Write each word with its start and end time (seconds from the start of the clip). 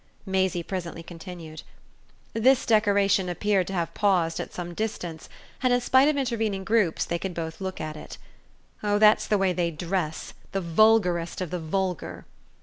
Maisie 0.25 0.63
presently 0.63 1.03
continued. 1.03 1.61
This 2.33 2.65
decoration 2.65 3.29
appeared 3.29 3.67
to 3.67 3.73
have 3.73 3.93
paused 3.93 4.39
at 4.39 4.51
some 4.51 4.73
distance, 4.73 5.29
and 5.61 5.71
in 5.71 5.79
spite 5.79 6.07
of 6.07 6.17
intervening 6.17 6.63
groups 6.63 7.05
they 7.05 7.19
could 7.19 7.35
both 7.35 7.61
look 7.61 7.79
at 7.79 7.95
it. 7.95 8.17
"Oh 8.81 8.97
that's 8.97 9.27
the 9.27 9.37
way 9.37 9.53
they 9.53 9.69
dress 9.69 10.33
the 10.53 10.61
vulgarest 10.61 11.39
of 11.39 11.51
the 11.51 11.59
vulgar!" 11.59 12.25